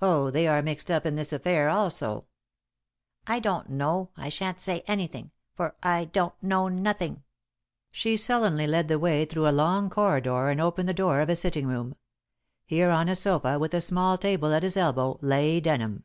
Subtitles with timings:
[0.00, 2.24] "Oh, they are mixed up in this affair also."
[3.26, 4.08] "I don't know.
[4.16, 7.24] I shan't say anything, for I don't know nothing."
[7.90, 11.36] She sullenly led the way through a long corridor and opened the door of a
[11.36, 11.94] sitting room.
[12.64, 16.04] Here on a sofa with a small table at his elbow lay Denham.